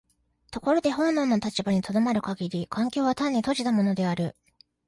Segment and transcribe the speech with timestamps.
[0.49, 4.35] ところで本能の立場に止まる限り環境は単に閉じたものである。